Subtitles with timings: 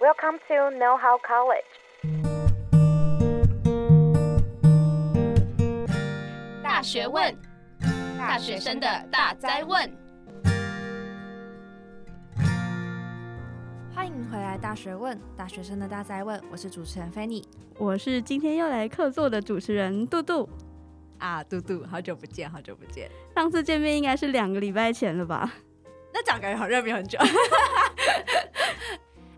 [0.00, 1.60] Welcome to Know How College。
[6.62, 7.36] 大学问，
[8.18, 9.78] 大学生的大灾问。
[13.94, 16.42] 欢迎回来，大学问，大学生的大灾问。
[16.50, 17.44] 我是主持人 Fanny，
[17.76, 20.48] 我是今天又来客座的主持人杜杜。
[21.18, 23.10] 啊，杜杜，好久不见，好久不见。
[23.34, 25.52] 上次见面应该是两个礼拜前了吧？
[26.14, 27.18] 那讲感觉好像没有很久。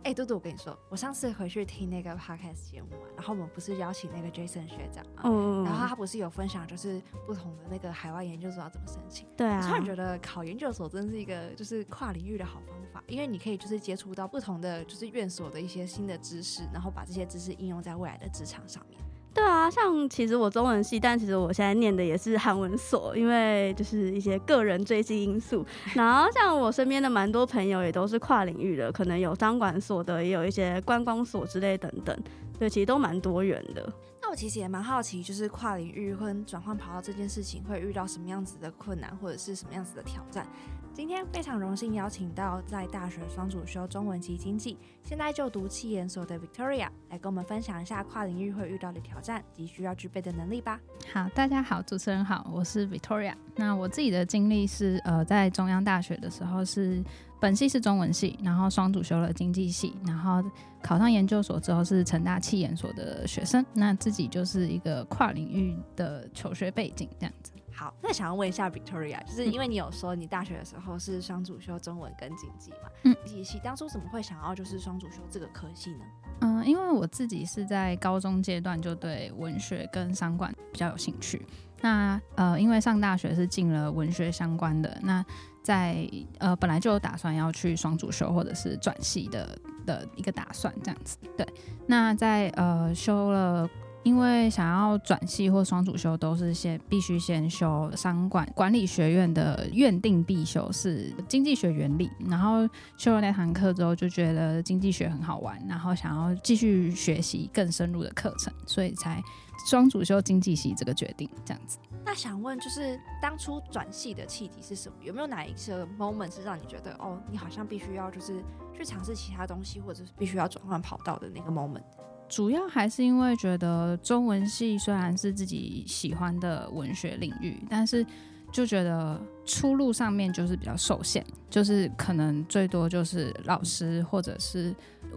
[0.05, 9.28] 哎、欸，嘟嘟，我跟你说，我上次回去听那个 podcast 节目嘛，然后我们不是邀请那个 Jason 学长嘛，嗯，然后他不是有分享，就是不同的那个海外研究所要怎么申请。
[9.37, 19.00] 对啊，我突然觉得考研究所真是一个就是跨领域的好方法，因为你可以就是接触到不同的就是院所的一些新的知识，然后把这些知识应用在未来的职场上面。
[19.34, 25.64] 对啊，像其实我中文系，但其实我现在念的也是韩文所，因为就是一些个人追星因素。
[25.95, 32.16] 然后像我身边的蛮多朋友也都是跨领域的，可能有商管所的，也有一些观光所之类等等，
[32.58, 33.91] 对，其实都蛮多元的。
[34.20, 40.46] 那我其实也蛮好奇，就是跨领域或转换跑道这件事情会遇到什么样子的困难，或者是什么样子的挑战？
[40.95, 50.79] 今天非常荣幸邀请到在大学双主修中文及经济，现在就读企研所的 Victoria 来跟我们分享一下跨领域会遇到的挑战及需要具备的能力吧。
[51.11, 53.35] 好，大家好，主持人好，我是 Victoria。
[53.57, 57.03] 那我自己的经历是，呃，在中央大学的时候是
[57.41, 60.45] 本系是中文系，然后双主修了经济系，然后
[60.83, 63.65] 考上研究所之后是成大企研所的学生。
[63.73, 67.51] 那自己就是一个跨领域的求学背景这样子。
[67.75, 72.89] 好，那想要问一下 Victoria， 就是因为你有说你大学的时候是双主修中文跟经济嘛？
[73.05, 76.05] 嗯，经济系当初怎么会想要就是双主修这个科系呢？
[76.41, 81.45] 嗯，因为我自己是在高中阶段就对文学跟商管比较有兴趣。
[81.81, 85.25] 那呃，因为上大学是进了文学相关的，那
[85.62, 91.17] 在呃本来就有打算要去双主修或者是转系的的一个打算这样子。
[91.36, 91.47] 对，
[91.86, 93.69] 那在呃修了。
[94.05, 109.23] 因为想要转系或双主修，都是先必须先修商管管理学院的院定必修是经济学原理，然后修了那堂课之后，就觉得经济学很好玩，然后想要继续学习更深入的课程，所以才
[109.68, 111.79] 双主修经济系这个决定这样子。
[112.05, 114.98] 那想问，就是当初转系的契机是什么？
[115.01, 118.42] 有没有哪一个 moment 是让你觉得哦，你好像必须要就是
[118.77, 121.84] 去尝试其他东西，或者是必须要转换跑道的那个 moment？
[122.33, 128.05] 主要还是因为觉得中文系虽然是自己喜欢的文学领域，但是
[128.50, 134.75] 就觉得出路上面就是比较受限，就是可能最多就是老师，或者是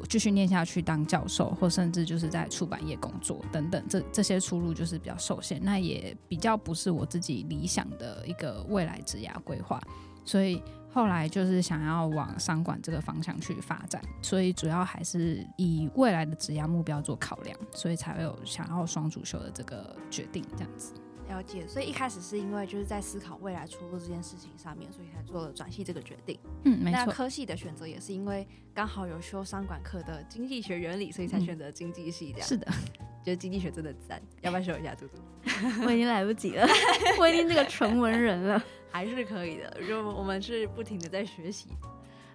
[0.10, 9.82] 继续念下去当教授，或甚至就是在出版业工作等等，这这些出路就是比较受限，那也比较不是我自己理想的一个未来职涯规划，
[10.26, 10.62] 所以。
[10.96, 20.94] 后来就是想要往商管这个方向去发展，所以主要还是以未来的职业目标做考量，所以才会有想要双主修的这个决定这样子。
[21.28, 26.40] 了解，所以一开始是因为就是在思考未来出路这件事情上面，所以才做了转系这个决定。
[26.64, 27.00] 嗯，没错。
[27.00, 32.48] 那科系的选择也是因为刚好有修商管课的经济学原理，所以才选择经济系这样。
[32.48, 32.66] 是的，
[33.26, 34.94] 觉得经济学真的赞，要不要修一下？
[34.96, 35.18] 嘟嘟，
[35.86, 36.68] 我已经来不及了，
[37.20, 38.64] 我已经这个纯文人了。
[38.92, 41.68] 还是可以的，就我们是不停的在学习。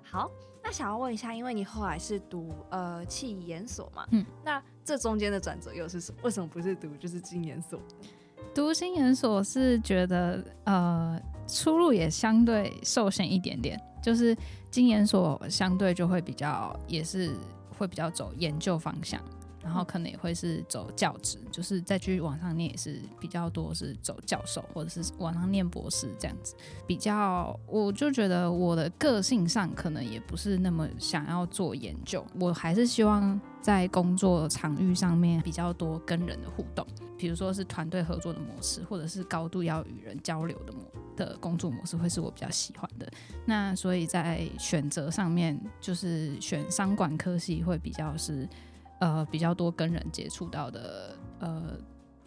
[0.03, 0.31] 好，
[0.63, 6.21] 那想要问一下，因为你后来是读呃气研所嘛，嗯，那这中间的转折又是什么？
[6.23, 7.81] 为什么不是读就是经研所？
[8.55, 14.37] 读经研所是觉得呃出路也相对受限一点点，就是
[14.71, 17.35] 经研所相对就会比较也是
[17.79, 19.21] 会比较走研究方向。
[19.63, 26.55] 然后可能也会是走教职，就是再去往上念也是比较多是走教授或者是往上念博士这样子。
[26.87, 36.87] 比较，我就觉得我的个性上可能也不是那么想要做研究，我还是希望在工作场域上面比较多跟人的互动，
[37.21, 40.81] 比如说是团队合作的模式，或者是高度要与人交流的模
[41.15, 43.07] 的工作模式，会是我比较喜欢的。
[43.45, 48.49] 那所以在选择上面，就是选商管科系会比较是。
[49.03, 51.73] 呃，比较多跟人接触到的，呃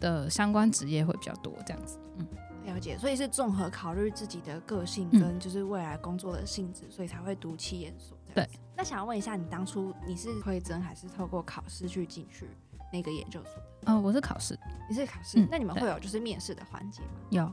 [0.00, 2.26] 的相关职业会比较多，这样子，嗯，
[2.64, 2.98] 了解。
[2.98, 8.18] 所以是综合考虑自己的个性跟就是未来工作的性质，嗯，所以才会读七研所。
[8.34, 8.44] 对。
[8.76, 12.48] 那想要问一下，你当初你是推甄还是透过考试去进去
[12.94, 13.62] 那个研究所的？
[13.86, 14.56] 嗯，呃，我是考试。
[14.88, 15.48] 你是考试，嗯？
[15.50, 17.08] 那你们会有就是面试的环节吗？
[17.30, 17.52] 有。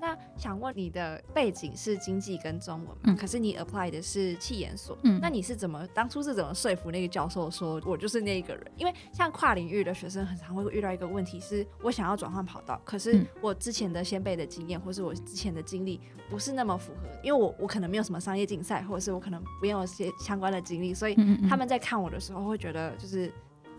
[0.00, 3.02] 那想问你的背景是经济跟中文嘛？
[3.04, 8.72] 嗯、可是你 apply 的是气研所，嗯，那你是怎么当初是怎么说服那个教授说我就是那个人？
[8.76, 15.98] 因为像跨领域的学生很常会遇到一个问题是，我想要转换跑道，可是我之前的先辈的经验或是我之前的经历
[16.28, 21.14] 不是那么符合，因为我我可能没有什么商业竞赛，或者是我可能不用一些相关的经历，所以
[21.48, 23.32] 他们在看我的时候会觉得就是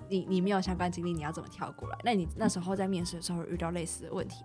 [0.10, 1.98] 你你没有相关经历，你要怎么跳过来？
[2.04, 4.44] 那你那时候在面试的时候遇到类似的问题？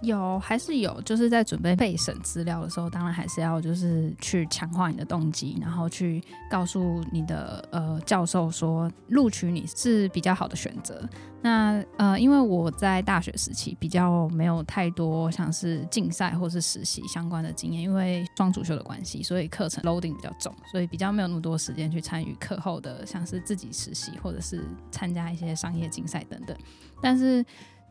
[0.00, 11.08] 有还是有，就是在准备备审资料的时候，当然还是要就是去强化你的动机，然后去告诉你的呃教授说录取你是比较好的选择。
[11.40, 26.56] 那呃，因为我在大学时期比较没有太多像是竞赛或是实习相关的经验，因为双主修的关系，所以课程 loading 比较重，所以比较没有那么多时间去参与课后的像是自己实习或者是参加一些商业竞赛等等。
[27.02, 27.44] 但是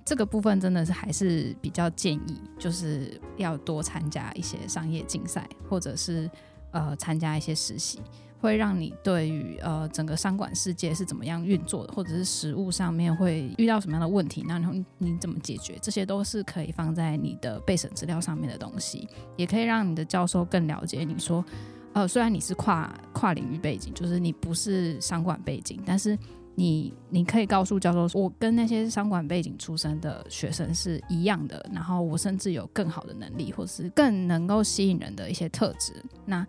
[0.05, 6.29] 这个部分真的是还是比较建议，就是要多参加一些商业竞赛，或者是
[6.71, 8.01] 呃参加一些实习，
[8.41, 19.07] 会让你对于呃整个商管世界是怎么样运作的，或者是实务上面会遇到什么样的问题，然后你，你怎么解决，这些都是可以放在你的备审资料上面的东西，
[19.38, 21.44] 也可以让你的教授更了解你说，
[21.94, 26.19] 呃虽然你是跨跨领域背景，就是你不是商管背景，但是。
[26.55, 35.94] 你你可以告诉教授，我跟那些商管背景出身的学生是一样的，然后我甚至有更好的能力，或是更能够吸引人的一些特质，
[36.25, 36.45] 那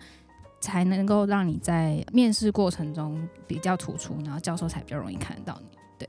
[0.60, 5.78] 才能够让你在面试过程中比较突出，然后教授才比较容易看得到你。
[5.98, 6.08] 对，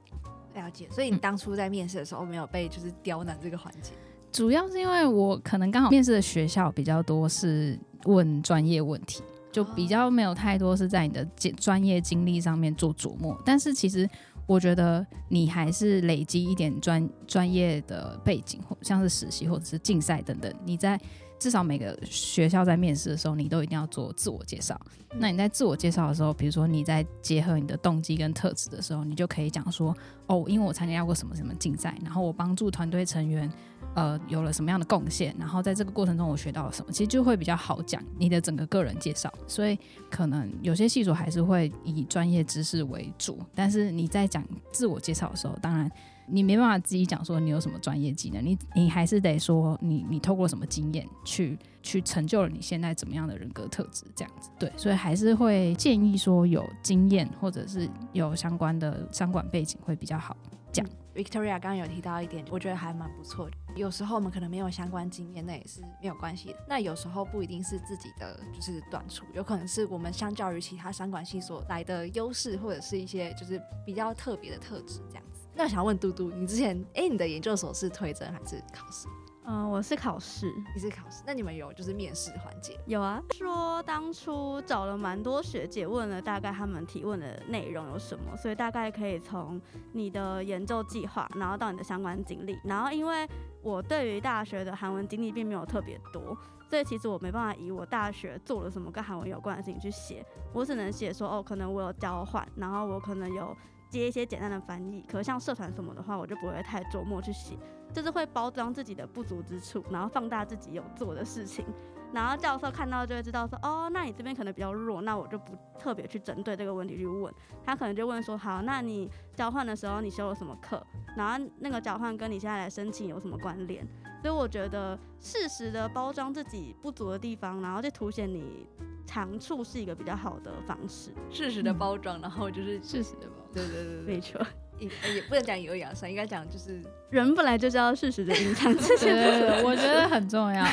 [0.62, 0.88] 了解。
[0.91, 9.24] 所以你当初在面试的时候没有被就是刁难这个环节，嗯，主要是因为我可能刚好面试的学校比较多是问专业问题。
[9.56, 11.25] 就比较没有太多是在你的
[11.56, 14.06] 专业经历上面做琢磨，但是其实
[14.46, 21.00] 我觉得你还是累积一点专专业的背景，或像是实习或者是竞赛等等，你在
[21.40, 24.78] 至少每个学校在面试的时候，你都一定要做自我介绍。
[25.18, 29.96] 那你在自我介绍的时候，比如说你在结合你的动机跟特质的时候，你就可以讲说，
[30.28, 33.50] 哦，因为我参加过什么什么竞赛，然后我帮助团队成员。
[33.95, 39.33] 呃，有了什么样的贡献，然后在这个过程中我学到了什么，其实就会比较好讲你的整个个人介绍。
[39.47, 39.80] 所以
[40.12, 45.89] 可能有些系所还是会以专业知识为主，但是你在讲自我介绍的时候，当然
[46.27, 54.50] 你没办法自己讲说你有什么专业技能，你你还是得说你你透过什么经验去去成就了你现在怎么样的人格特质这样子。
[54.59, 60.36] 对，所以还是会建议说有经验或者是有相关的商管背景会比较好
[60.75, 60.86] 讲。
[61.16, 63.56] Victoria 刚刚有提到一点，我觉得还蛮不错的。
[63.74, 66.56] 有时候我们可能没有相关经验，那也是没有关系的。
[66.68, 75.48] 那有时候不一定是自己的就是短处，有可能是我们相较于其他商管系所来的优势，或者是一些就是比较特别的特质这样子。
[75.54, 79.07] 那我想问嘟嘟，你之前哎，你的研究所是推甄还是考试？
[79.47, 82.80] 嗯、呃，我是考试，你是考试，那你们有就是面试环节？
[82.88, 89.62] 有啊，说当初找了蛮多学姐，问了大概他们提问的内容有什么，所以大概可以从
[89.94, 93.27] 你的研究计划，然后到你的相关经历，然后因为
[93.62, 96.36] 我对于大学的韩文经历并没有特别多，
[96.68, 103.56] 所以其实我没办法以我大学做了什么跟韩文有关的事情去写，我只能写说哦，可能我有交换，然后我可能有
[103.90, 107.58] 接一些简单的翻译，可是像社团什么的话，我就不会太琢磨去写。
[107.94, 111.66] 就是会包装自己的不足之处，然后放大自己有做的事情，
[112.12, 117.34] 然后教授看到就会知道说，哦，那你这边可能比较弱，那我就不特别去针对这个问题去问。
[117.64, 120.86] 他可能就问说，好，那你交换的时候你修了什么课？
[121.16, 123.88] 然后那个交换跟你现在来申请有什么关联？
[124.22, 128.68] 所以我觉得适时的包装自己不足的地方，然后去凸显你
[129.06, 131.12] 长处是一个比较好的方式。
[131.30, 134.45] 适时的包装，然后就是适时的包装，对对对对，没错。
[134.77, 139.05] 也也不能讲以恶扬善，应该讲就是人本来就是要适时的隐藏自己。
[139.05, 140.65] 对，我觉得很重要，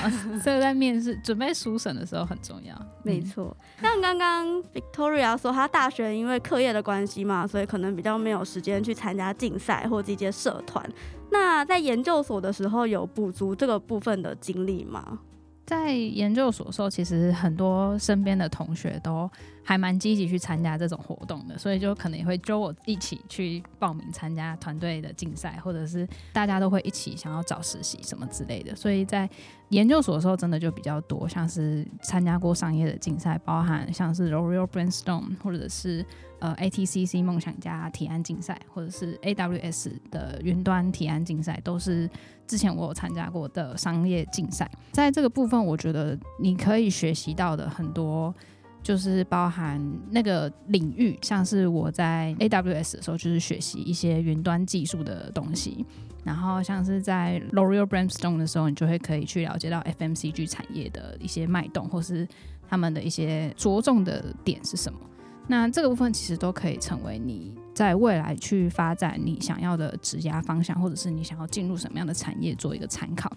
[0.43, 2.77] 这个在面试准备书审的时候很重要。
[3.05, 10.85] 没错，像刚刚 Victoria 说，她大学因为课业的关系嘛，所以可能比较没有时间去参加竞赛或这些社团。
[11.31, 15.21] 那在研究所的时候有补足这个部分的经历吗？
[15.65, 19.31] 在研究所的时候，其实很多身边的同学都
[19.63, 28.75] 还蛮积极去参加这种活动的，所以就可能也会揪我一起去报名参加团队的竞赛，或者是大家都会一起想要找实习什么之类的。
[28.75, 29.29] 所以在
[29.69, 36.05] 研究所的时候，真的就比较多，像是参加过商业的竞赛，包含像是 Royal Brainstorm，或者是
[36.43, 42.11] 呃 ATCC 梦想家提案竞赛，或者是 AWS 的云端提案竞赛，都是
[42.47, 44.69] 之前我有参加过的商业竞赛。
[44.91, 48.35] 在这个部分，我觉得你可以学习到的很多。
[48.83, 49.81] 就是包含
[50.11, 55.87] 那个领域，像是我在 AWS 的时候，就是学习一些云端技术的东西。
[56.25, 62.27] 然后像是在 L'Oreal Brimstone 的时候，你就会可以去了解到 FMCG 产业的一些脉动，或是
[62.69, 64.99] 他们的一些着重的点是什么。
[65.47, 73.31] 那这个部分其实都可以成为你在未来去发展你想要的职涯方向，或者是你想要进入什么样的产业做一个参考。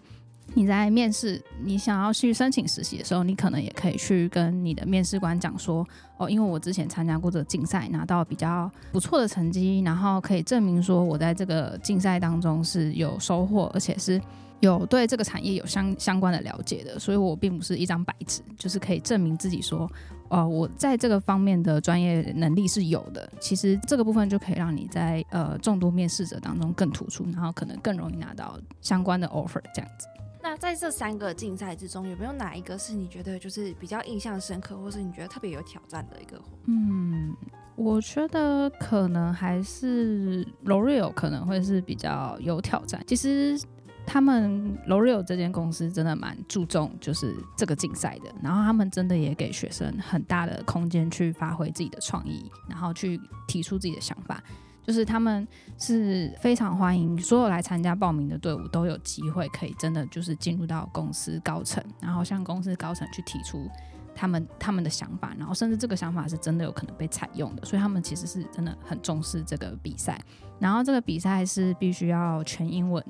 [0.53, 5.85] 你在面试，你想要去申请实习的时候，你可能也可以去跟你的面试官讲说，
[6.17, 14.21] 哦，因为我之前参加过这个竞赛，拿到比较不错的成绩，然后可以证明说我在这个竞赛当中是有收获，而且是
[14.59, 19.91] 有对这个产业有相相关的了解的，所以我并不是一张白纸，就是可以证明自己说，
[20.29, 23.29] 呃，我在这个方面的专业能力是有的。
[23.39, 30.07] 其实这个部分就可以让你在呃众多面试者当中更突出，然后可能更容易拿到相关的 offer 这样子。
[30.41, 36.39] 那在这三个竞赛之中，有没有哪一个是你觉得就是比较印象深刻，或是你觉得特别有挑战的一个？
[36.65, 37.35] 嗯，
[37.75, 43.03] 我觉得可能还是 L'Oreal 可能会是比较有挑战。
[43.07, 43.59] 其实
[44.05, 54.41] 他们 L'Oreal 这间公司真的蛮注重就是这个竞赛的，然后他们真的也给学生很大的空间去发挥自己的创意，然后去提出自己的想法。
[54.83, 55.47] 就是他们
[55.79, 63.67] 是非常欢迎所有来参加报名的队伍都有机会可以真的就是进入到公司高层，然后向公司高层去提出
[64.13, 70.23] 他们他们的想法，然后甚至这个想法是真的有可能被采用的，所以他们其实是真的很重视这个比赛，
[70.59, 73.03] 然后这个比赛是必须要全英文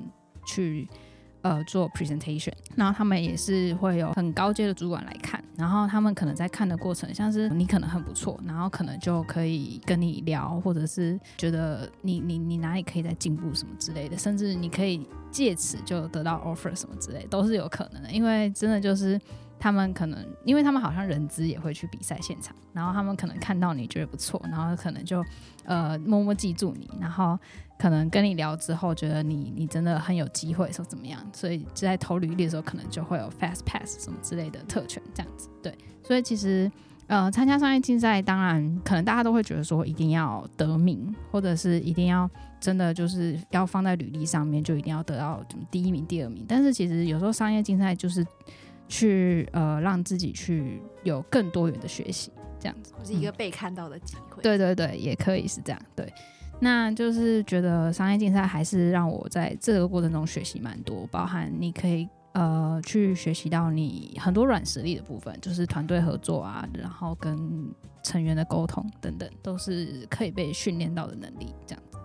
[0.46, 0.88] 去。
[1.42, 19.20] 呃，做 presentation，然后他们也是会有很高阶的主管来看，然后他们可能在看的过程，像是你可能很不错，然后可能就可以跟你聊，或者是觉得你你你哪里可以再进步什么之类的，甚至你可以借此就得到 offer 什么之类，都是有可能的，因为真的就是。
[19.58, 25.24] 他们可能，因为他们好像人资也会去比赛现场，然后他们可能看到你觉得不错，然后可能就
[25.64, 27.38] 呃默默记住你，然后
[27.78, 35.48] 可能跟你聊之后觉得你你真的很有机会，说怎么样，所以就在投履历的时候可能就会有 fast pass 什么之类的特权这样子。
[35.62, 36.70] 对，所以其实
[37.06, 42.28] 呃参加商业竞赛，当然可能大家都会觉得说一定要得名，或者是一定要
[42.60, 48.26] 真的就是要放在履历上面就一定要得到什么第一名、第二名，但是其实有时候商业竞赛就是。
[48.88, 52.30] 去呃，让自己去有更多元的学习，
[52.60, 54.40] 这样子，是一个被看到的机会。
[54.44, 55.82] 对对对，也可以是这样。
[55.96, 56.06] 对，
[56.58, 67.36] 那就是觉得商业竞赛还是让我在这个过程中学习蛮多，包含你可以呃去学习到你很多软实力的部分，就是团队合作啊，然后跟
[68.02, 71.54] 成员的沟通等等，都是可以被训练到的能力。
[71.66, 71.98] 这样子，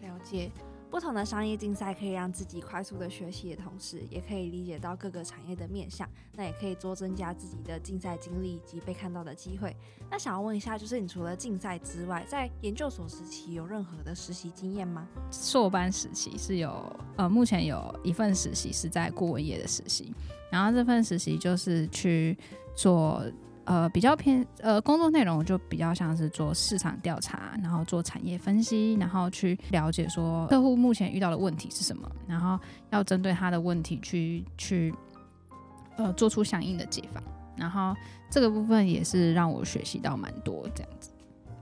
[0.00, 0.50] 了解。
[0.90, 9.74] 不同的商业竞赛可以让自己快速的学习的同时，也可以理解到各个产业的面向，那也可以多增加自己的竞赛经历以及被看到的机会。
[10.10, 15.06] 那想要问一下，就是你除了竞赛之外，在研究所时期有任何的实习经验吗？
[15.30, 20.12] 硕班时期是有，呃，目前有一份实习是在顾问业的实习，
[20.50, 22.36] 然后这份实习就是去
[22.74, 23.22] 做。
[23.70, 32.58] 呃，比较偏呃，工作内容就比较像是做市场调查，然后做产业分析，然后去了解说客户目前遇到的问题是什么，然后
[32.90, 34.92] 要针对他的问题去去
[35.96, 37.22] 呃做出相应的解法。
[37.56, 37.94] 然后
[38.28, 41.12] 这个部分也是让我学习到蛮多这样子。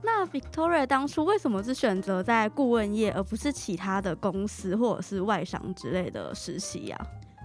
[0.01, 6.97] 那 Victoria 当初为什么是选择在顾问业，而不是其他的公司或者是外商之类的实习呀？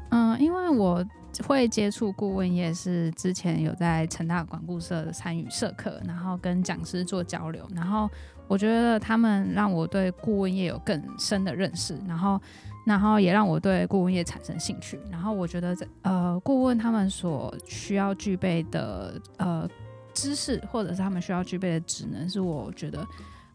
[0.09, 1.05] 嗯，因为我。
[1.47, 8.09] 会接触顾问业是之前有在成大管顾社参与社课，然后跟讲师做交流，然后
[8.47, 12.41] 我觉得他们让我对顾问业有更深的认识，然后
[12.87, 19.69] 然后也让我对顾问业产生兴趣，然后我觉得呃顾问他们所需要具备的呃
[20.13, 23.07] 知识或者是他们需要具备的职能，是我觉得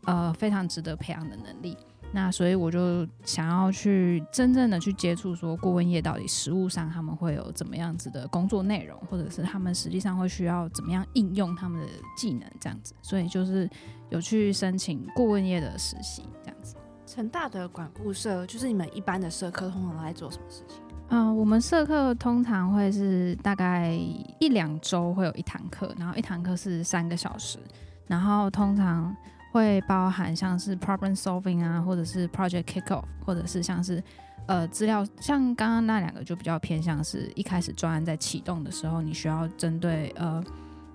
[0.05, 1.77] 呃非常值得培养的能力。
[2.11, 11.87] 那所以我就想要去真正的去接触，说顾问业到底实务上他们会有怎么样子的工作内容，或者是他们实际上会需要怎么样应用他们的
[12.17, 12.95] 技能这样子。
[13.03, 13.69] 所以就是
[14.09, 16.75] 有去申请顾问业的实习这样子。
[17.05, 20.77] 成大的管顾社就是你们一般的社课通常都在做什么事情？
[21.09, 23.91] 嗯、呃，我们社课通常会是大概
[24.39, 27.59] 一两周会有一堂课，然后一堂课是三个小时，
[28.07, 29.15] 然后通常。
[29.51, 34.03] 会包含像是 problem solving 啊，或者是 project kickoff，或者是像是
[34.45, 40.43] 呃资料，像刚刚那两个就比较偏向是一开始专案在启动的时候，你需要针对呃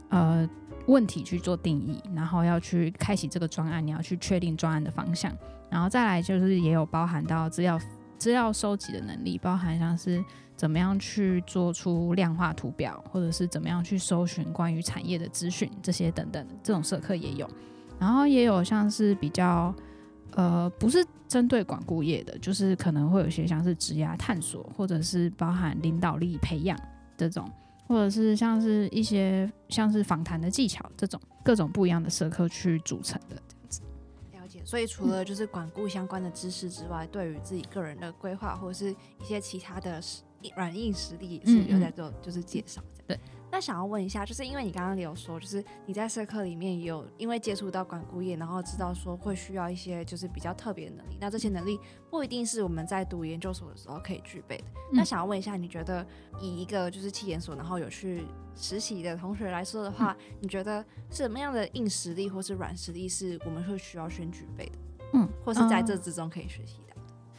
[0.09, 0.49] 呃
[0.87, 5.33] 问题去做定义，然后要去开启这个专案，你要去确定专案的方向，
[5.71, 7.81] 然后再来就是也有包含到资料
[8.19, 10.25] 资料收集的能力，包含像是
[10.57, 17.51] 怎么样去做出量化图表，或者是怎么样去搜寻关于产业的资讯，这些等等这种社课也有。
[17.99, 19.75] 然后也有像是比较
[20.33, 26.79] 呃不是针对管顾业的，就是可能会有些像是职涯探索，或者是包含领导力培养
[27.17, 27.51] 这种，
[27.87, 33.37] 或者是像是一些像是访谈的技巧这种各种不一样的社科去组成的。
[34.65, 40.01] 所以除了就是管顾相关的知识之外，嗯、对于自己个人的规划或者是一些其他的
[40.57, 42.81] 软硬实力也是有在做，就是介绍。
[43.07, 43.19] 对，
[43.55, 51.17] 那想要问一下，就是因为你刚刚有说，就是你在社课里面有因为接触到管顾业，然后知道说会需要一些就是比较特别的能力。
[51.21, 51.79] 那这些能力
[52.11, 54.65] 不一定是我们在读研究所的时候可以具备的。
[54.91, 56.05] 嗯、那想要问一下，你觉得
[56.41, 64.79] 以一个就是企研所，然后有去实习的同学来说的话，嗯、你觉得什么样的硬实力或是软实力是我们会需要先具备的？
[65.13, 66.81] 嗯，或是在这之中可以学习。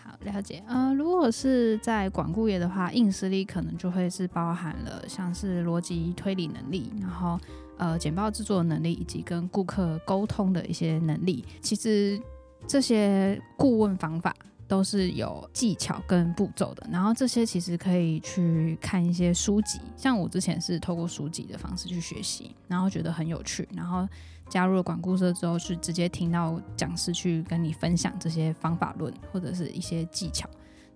[0.08, 7.40] 好了解，呃，如果是在管顾业的话，硬实力可能就会是包含了像是逻辑推理能力，然后
[7.78, 11.44] 呃简报制作能力，以及跟顾客沟通的一些能力。
[11.60, 12.22] 其实
[12.68, 14.36] 这些顾问方法
[14.68, 24.08] 都是有技巧跟步骤的，然后这些其实可以去看一些书籍，像我之前是透过书籍的方式去学习，然后觉得很有趣，然后。
[24.56, 30.50] 加入了管顾社之后，是直接听到讲师去跟你分享这些方法论或者是一些技巧。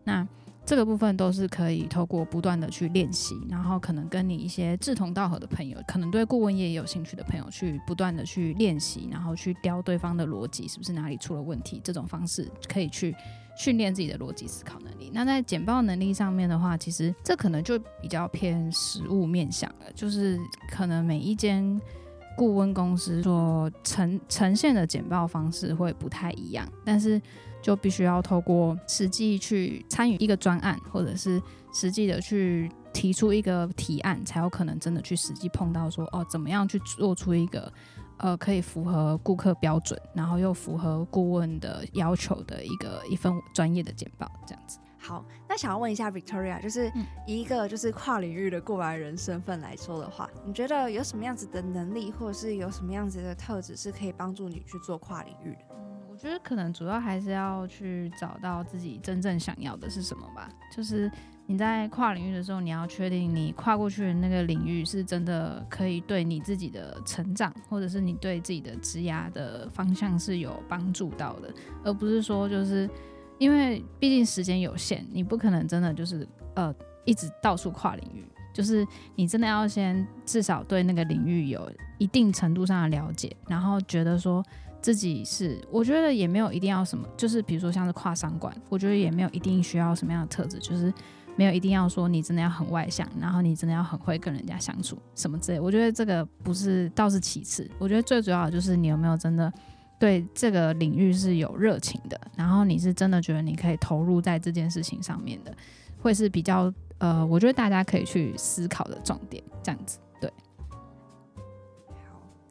[0.05, 0.25] 那
[0.65, 11.81] 这个部分都是可以透过不断的去练习，然后可能跟你一些志同道合的朋友，可能对顾问业也有兴趣的朋友，去不断的去练习，然后去雕对方的逻辑是不是哪里出了问题。
[11.83, 13.13] 这种方式可以去
[13.57, 15.11] 训练自己的逻辑思考能力。
[15.13, 20.39] 那在简报能力上面的话，其实这可能就比较偏实务面向了，就是
[20.71, 21.77] 可能每一间。
[22.37, 27.21] 顾问公司所呈呈现的简报方式会不太一样，但是
[27.61, 31.41] 就必须要透过实际去参与一个专案，或者是
[31.73, 37.71] 实际的去提出一个提案，才有可能真的去实际碰到说哦，怎么样去做出一个
[38.17, 44.79] 呃可以符合顾客标准，然后又符合顾问的要求的一个一份专业的简报，这样子。
[45.01, 46.91] 好，那想要问一下 Victoria，就是
[47.25, 55.59] 以一个就是跨领域的过来人身份来说的话，你觉得有什么样子的能力，或者是有什么样子的特质是可以帮助你去做跨领域的？
[55.71, 60.49] 嗯，我觉得可能主要还是要去找到自己真正想要的是什么吧。
[60.75, 61.09] 就是
[61.45, 71.53] 你在跨领域的时候，你要确定你跨过去的那个领域是真的可以对你自己的成长，或者是你对自己的职涯的方向是有帮助到的，
[71.85, 72.87] 而不是说就是。
[73.39, 76.75] 因为毕竟时间有限，你不可能真的就是呃
[77.05, 78.23] 一直到处跨领域，
[78.53, 84.43] 就是你真的要先至少对那个领域有一定程度上的了解，然后觉得说
[84.81, 90.93] 自己是，我觉得也没有一定要什么，就是比如说像是跨商管，我觉得也没有一定需要什么样的特质，就是
[91.37, 99.51] 没有一定要说你真的要很外向，然后你真的要很会跟人家相处什么之类，我觉得这个不是倒是其次，我觉得最主要的就是你有没有真的。
[99.99, 105.53] 对这个领域是有热情的，然后你是真的觉得你可以投入在这件事情上面的，
[106.01, 109.99] 会是比较呃，我觉得大家可以去思考的重点，这样子。
[110.21, 110.31] 对。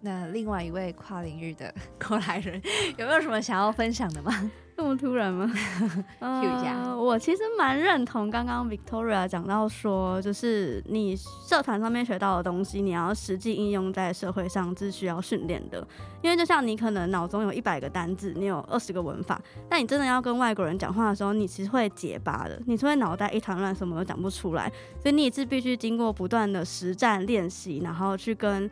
[0.01, 2.61] 那另外一位跨领域的 过来人，
[2.99, 4.51] 有没有什么想要分享的吗？
[4.79, 5.51] 这么突然吗？
[6.21, 15.85] 呃，我其实蛮认同刚刚 Victoria 讲到说，就是你社团上面学到的东西，你要实际应用在社会上是需要训练的。
[16.23, 24.71] 因为就像你可能脑中有一百个单字，你有二十个文法，但你真的要跟外国人讲话的时候，你其实会结巴的，你是会脑袋一团乱，什么都讲不出来。
[25.03, 28.71] 所以你也是必须经过不断的实战练习，然后去跟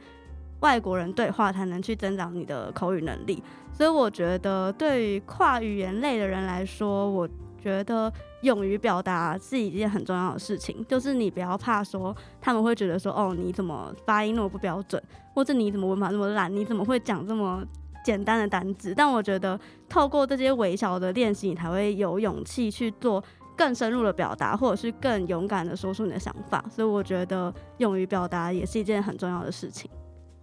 [0.61, 3.42] 外国人对话，才能去增长你的口语能力。
[3.77, 7.29] 所以我觉得，对于跨语言类的人来说，我
[7.62, 8.11] 觉得
[8.41, 10.83] 勇于表达是一件很重要的事情。
[10.89, 15.03] 就是你不要怕说，他们会觉得说，哦，你怎么发音那么不标准，
[15.35, 17.62] 或者你怎么文法那么烂，你怎么会讲这么
[18.03, 18.95] 简单的单字？
[18.97, 19.61] 但我觉得，
[19.91, 23.23] 透过这些微小的练习，你才会有勇气去做
[23.55, 26.65] 更深入的表达，或者是更勇敢的说出你的想法。
[26.71, 29.91] 所以我觉得，勇于表达也是一件很重要的事情。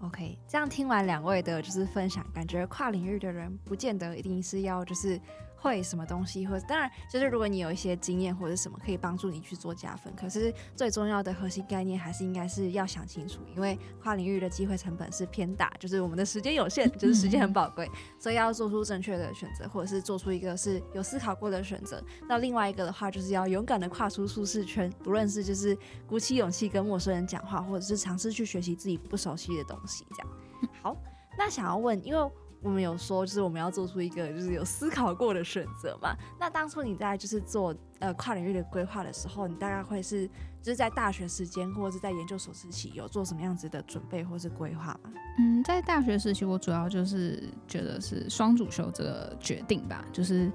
[0.03, 5.19] OK，这样听完两位的就是分享，感觉跨领域的人不见得一定是要就是。
[5.63, 22.03] 会什么东西，或者当然就是如果你有一些经验或者什么可以帮助你去做加分，可是最重要的核心概念还是应该是要想清楚，因为跨领域的机会成本是偏大，就是我们的时间有限，就是时间很宝贵，所以要做出正确的选择，或者是做出一个是有思考过的选择。
[22.27, 30.27] 那另外一个的话，就是要勇敢的跨出舒适圈，不论是就是鼓起勇气跟陌生人讲话，或者是尝试去学习自己不熟悉的东西，这样。
[30.83, 30.97] 好，
[31.37, 32.31] 那想要问，因为。
[32.63, 36.15] 我们有说，就是我们要做出一个就是有思考过的选择嘛。
[36.39, 40.27] 那当初你在就是做呃跨领域的规划的时候，你大概会是
[40.61, 45.11] 就是在大学时间或者是在研究所时期有做什么样子的准备或是规划吗？
[45.39, 50.49] 嗯，在大学时期，我主要就是觉得是双主修这个决定吧，就是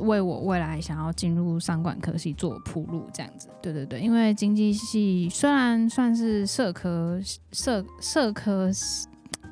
[0.00, 3.48] 为我未来想要进入商管科系做铺路这样子。
[3.62, 7.18] 对对对，因为经济系虽然算是社科
[7.52, 8.70] 社社科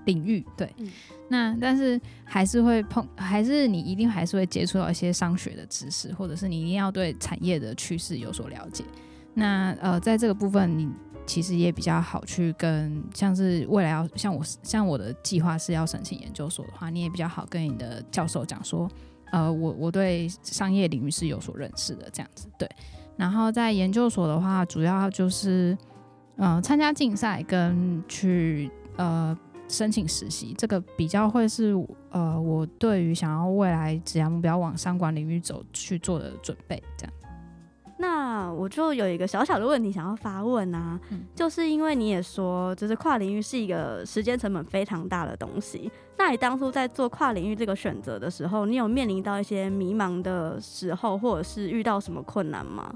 [0.05, 0.71] 领域，对。
[0.77, 0.91] 嗯
[1.35, 8.85] 那但是还是会碰，还是你一定还是会接触到一些商学的知识，或者是你一定要对产业的趋势有所了解。
[9.35, 10.89] 那呃，在这个部分，你
[11.27, 18.89] 其实也比较好去跟，像是未来要像我像我的计划是要申请研究所的话，你也比较好跟你的教授讲说，
[19.33, 22.47] 呃，我我对商业领域是有所认识的这样子。
[22.57, 22.71] 对，
[23.17, 25.77] 然后在研究所的话，主要就是
[26.37, 29.37] 呃参加竞赛跟去呃。
[29.69, 31.75] 申请实习，这个比较会是
[32.11, 37.13] 呃，我对于想要未来职业目标往商管领域走去做的准备，这样。
[37.97, 45.91] 那我就有一个小小的问题想要发问啊，嗯、就是因为你也说，就是跨领域是一个时间成本非常大的东西。
[46.19, 52.93] 那你当初在做跨领域这个选择的时候，你有面临到一些迷茫的时候，或者是遇到什么困难吗？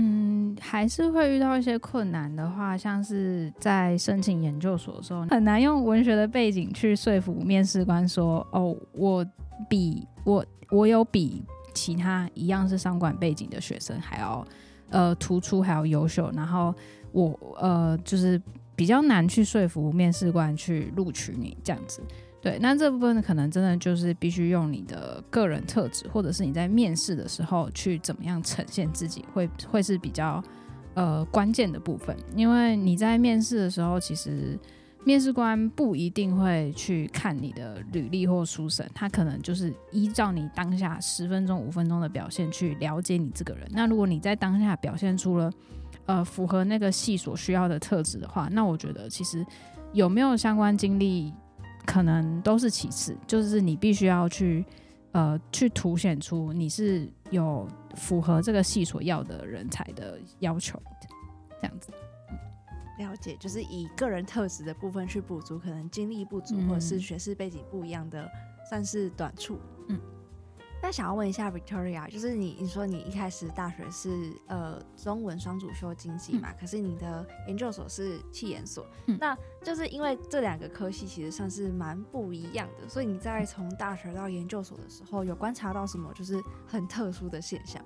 [0.00, 9.26] 嗯，还是会遇到一些困难的话，像是在申请研究所的时候，很难用文学的背景去说服面试官说，哦，我
[9.68, 11.42] 比我我有比
[11.74, 14.46] 其他一样是商管背景的学生还要
[14.90, 16.72] 呃突出，还要优秀，然后
[17.10, 18.40] 我呃就是
[18.76, 22.00] 比较难去说服面试官去录取你这样子。
[22.40, 30.42] 对，那这部分可能真的就是必须用你的个人特质，或者是你在面试的时候去怎么样呈现自己，会会是比较
[30.94, 32.16] 呃关键的部分。
[32.36, 34.56] 因为你在面试的时候，其实
[35.04, 43.66] 面试官不一定会去看你的履历或书审，他可能就是依照你当下十分钟、五分钟的表现去了解你这个人。
[43.72, 45.50] 那如果你在当下表现出了
[46.06, 49.44] 呃符合那个系所需要的特质的话，那我觉得其实
[49.92, 51.32] 有没有相关经历，
[51.88, 54.62] 可能都是其次，就是你必须要去，
[55.12, 60.78] 呃，去凸显出你是有符合这个系所要的人才的要求，
[61.62, 61.90] 这样子。
[62.98, 68.30] 了解，就是以个人特质的部分去补足可能经历不足、嗯、或者是学识背景不一样的，
[68.68, 69.58] 算是短处。
[69.88, 69.98] 嗯。
[70.80, 87.84] 那想要问一下 Victoria，就是你你说你一开始大学是呃中文双主修经济嘛，嗯、可是你的研究所是气研所，嗯、那就是因为这两个科系其实算是蛮不一样的，所以你在从大学到研究所的时候，有观察到什么就是很特殊的现象？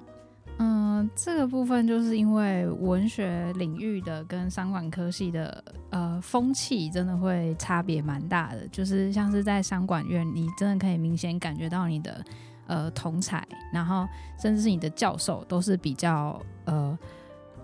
[0.58, 12.22] 嗯，这个部分就是因为文学领域的跟商管科系的呃风气真的会差别蛮大的，就是像是在商管院，你真的可以明显感觉到你的。
[12.66, 14.06] 呃，同才，然后
[14.40, 16.98] 甚至是你的教授都是比较呃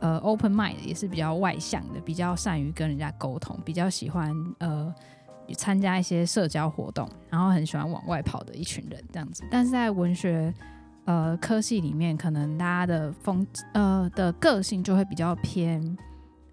[0.01, 4.93] 呃 open mind，也是比较外向的，比较善于跟人家沟通，比较喜欢呃
[5.57, 9.45] 参加一些社交活动，然后很喜欢往外跑的一群人这样子。
[9.51, 10.53] 但是在文学
[11.05, 15.97] 呃科系里面，可能大家的风呃的个性就会比较偏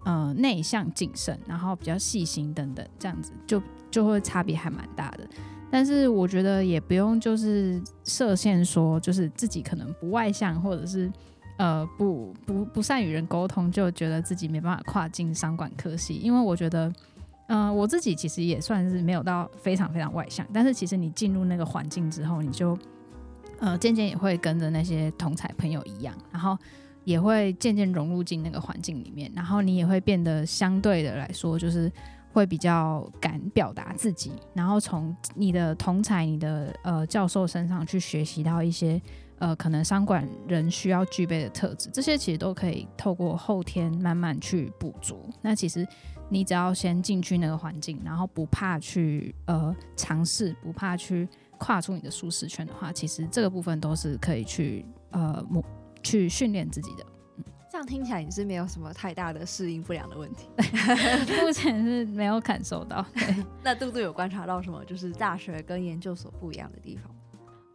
[0.04, 5.28] 呃内向谨慎，然后比较细心等等，这样子就就会差别还蛮大的。
[5.70, 11.10] 但是我觉得也不用就是设限说，就是自己可能不外向，或者是
[11.58, 16.14] 呃不不不善与人沟通，就觉得自己没办法跨进商管科系。
[16.14, 16.92] 因为我觉得，
[17.48, 22.78] 嗯、我自己其实也算是没有到非常非常外向，但是其实你进入那个环境之后，你就
[23.58, 26.56] 呃渐渐也会跟着那些同才朋友一样，然后
[27.02, 31.90] 也会渐渐融入进那个环境里面，然后你也会变得相对的来说就是。
[32.36, 39.00] 会比较敢表达自己，然后从你的同才、你的呃教授身上去学习到一些
[39.38, 45.26] 呃可能商管人需要具备的特质，这些其实都可以透过后天慢慢去补足。
[45.40, 45.88] 那其实
[46.28, 55.42] 你只要先进去那个环境，然后不怕去呃尝试，不怕去跨出你的舒适圈的话，其实这个部分都是可以去呃
[56.02, 57.06] 去训练自己的。
[57.76, 60.48] 这样听起来你是没有什么太大的适应不良的问题，
[61.44, 63.04] 目前是没有感受到。
[63.14, 64.82] 对， 那杜杜有观察到什么？
[64.86, 67.14] 就是大学跟研究所不一样的地方？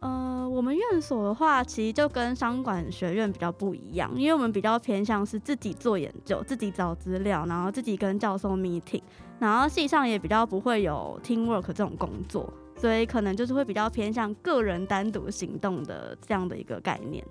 [0.00, 9.02] 呃，我们院所的话，其实就跟商管学院比较不一样，因为我们比较偏向是自己做研究、自己找资料，然后自己跟教授 meeting，
[9.38, 17.24] 然后系上也比较不会有 teamwork 这种工作，所以可能就是会比较偏向个人单独行动的这样的一个概念。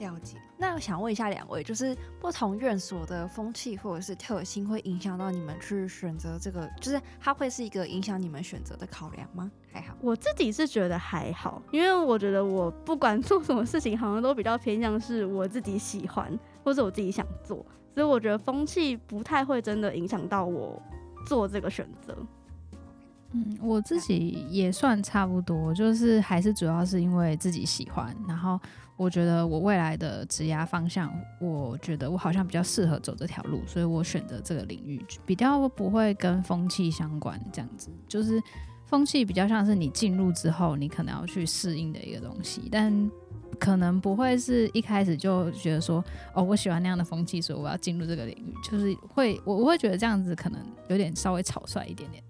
[0.00, 0.36] 了解。
[0.60, 9.50] 那我想问一下两位，就是不同院所的风气或者是特性，会影响到你们去选择这个，就是它会是一个影响你们选择的考量吗？
[9.72, 20.80] 还好，我自己是觉得还好，因为我觉得我不管 做什么事情，好像都比较偏向是我自己喜欢或者我自己想做，所以我觉得风气不太会真的影响到我
[21.26, 22.14] 做这个选择。
[23.32, 28.58] 嗯，我自己也算差不多，就是还是主要是因为自己喜欢，然后
[28.96, 38.42] 我觉得我未来的职涯方向，我觉得我好像比较适合走这条路，所以我选择这个领域比较不会跟风气相关，这样子就是
[38.86, 43.10] 风气比较像是你进入之后，你可能要去适应的一个东西，但
[43.60, 52.22] 可能不会是一开始就觉得说，哦，我喜欢那样的风气，所以我要进入这个领域，就是会我我会觉得这样子可能有点稍微草率一点点。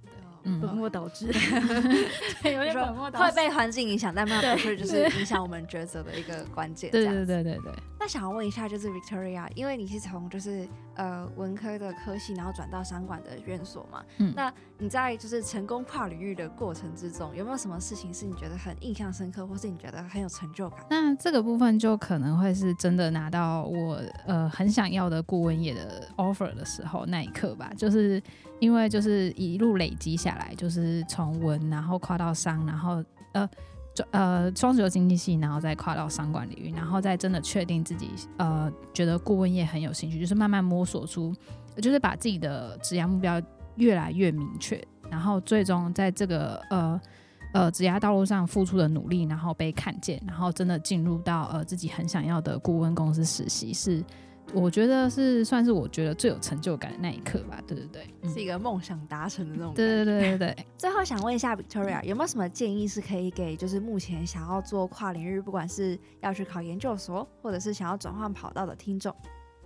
[0.44, 1.26] 本末倒置，
[2.42, 6.90] 对，有点本末倒置，会被环境影响，但那不是就是影响我们抉择的一个关键。
[6.90, 7.99] 对对对对对。
[8.00, 20.78] 那想要问一下，就是 Victoria，因为你是从就是呃文科的科系，然后转到商管的院所嘛，嗯，那你在就是成功跨领域的过程之中，有没有什么事情是你觉得很印象深刻，或是你觉得很有成就感？
[20.88, 28.22] 那这个部分就可能会是真的拿到我呃很想要的顾问业的 offer 的时候那一刻吧，就是
[28.60, 33.46] 因为就是一路累积下来，就是从文然后跨到商，然后呃。
[34.12, 41.34] 呃，双主流经济系，然后再跨到商管领域，然后再真的确定自己呃，觉得顾问业很有兴趣，就是慢慢摸索出，
[41.76, 43.40] 就是把自己的职业目标
[43.76, 47.00] 越来越明确，然后最终在这个呃
[47.52, 54.02] 呃职业道路上付出的努力，然后被看见，然后真的进入到呃自己很想要的顾问公司实习是。
[54.52, 59.72] 我觉得是算是我觉得最有成就感的那一刻吧，对对对，是一个梦想达成的那种。
[59.74, 60.66] 对对对对对。
[60.76, 69.14] 最后想问一下 Victoria，有没有什么建议是可以给就是目前想要做跨领域，不管是要去考研究所，或者是想要转换跑道的听众？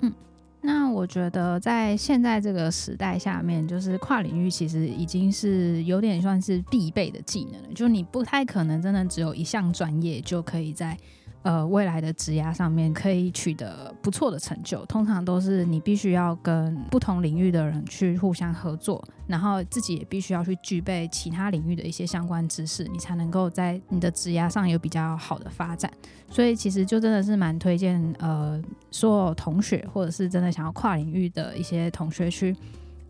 [0.01, 0.13] 嗯，
[0.61, 10.97] 那我觉得在现在这个时代下面，就是跨领域其实已经是有点算是必备的技能了，就你不太可能真的只有一项专业就可以在。
[11.45, 25.93] 呃，未来的职涯上面可以取得不错的成就，通常都是你必须要跟不同领域的人去互相合作，然后自己也必须要去具备其他领域的一些相关知识，你才能够在你的职涯上有比较好的发展。
[26.31, 28.59] 所以其实就真的是蛮推荐呃，
[28.91, 32.57] 所有同学或者是真的想要跨领域的一些同学去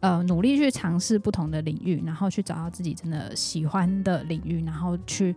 [0.01, 5.33] 呃努力去尝试不同的领域，然后去找到自己真的喜欢的领域，然后去。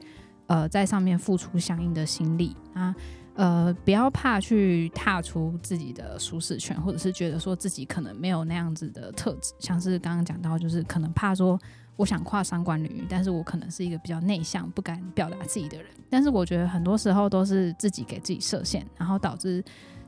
[0.48, 2.96] 呃，在上面付出相应的心力啊，
[3.36, 11.60] 呃，不要怕去踏出自己的舒适圈，或者是觉得说自己可能没有那样子的特质，像是刚刚讲到，就是可能怕说
[11.96, 15.92] 我想跨三观领域，但是我可能是一个比较内向、不敢表达自己的人。
[16.10, 19.64] 但是我觉得很多时候都是自己给自己设限，然后导致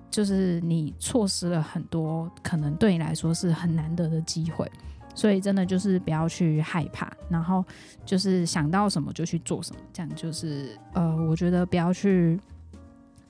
[0.09, 4.71] 就是你错失了很多可能对你来说是很难得的机会。
[5.15, 7.63] 所以真的就是不要去害怕，然后
[8.05, 12.39] 就是想到什么就去做什么，这样就是呃，我觉得不要去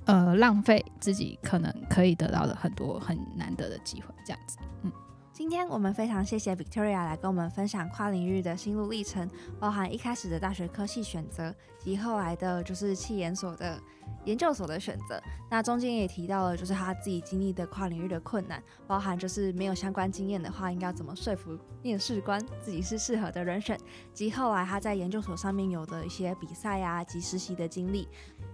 [0.05, 4.91] 呃浪费自己可能可以得到的很多很难得的机会，这样子，嗯。
[5.31, 9.25] 今天我们非常谢谢 Victoria 来跟我们分享跨领域的心路历程，
[9.57, 13.79] 包含一开始的大学科系选择，及后来的就是企研所的
[14.25, 15.21] 研究所的选择。
[15.49, 23.79] 那中间也提到了，就是他自己经历的跨领域的困难，包含就是没有相关经验的话，应该怎么说服面试官自己是适合的人选，
[24.13, 28.07] 及后来他在研究所上面有的一些比赛啊及实习的经历。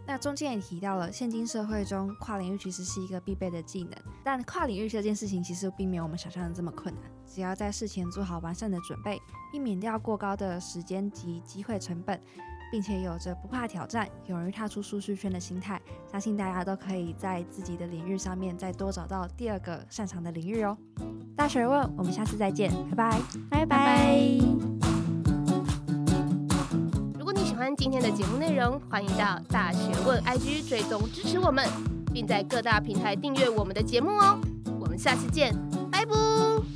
[0.07, 3.91] 那中间也提到了，现今社会中跨领域其实是一个必备的技能，
[4.23, 7.03] 但跨领域这件事情其实并没有我们想象的这么困难。
[7.25, 9.19] 只要在事前做好完善的准备，
[9.51, 12.21] 避免掉过高的时间及机会成本，
[12.75, 20.77] 并且有着不怕挑战、勇于踏出舒适圈的心态，相信大家都可以在自己的领域上面再多找到第二个擅长的领域哦。
[21.37, 24.39] 大学问，我们下次再见，拜拜，拜拜。
[27.45, 31.65] 喜欢今天的节目内容，欢迎到大学问 IG 追踪支持我们，
[32.13, 34.37] 并在各大平台订阅我们的节目哦。
[34.81, 35.55] 我们下次见，
[35.89, 36.74] 拜拜。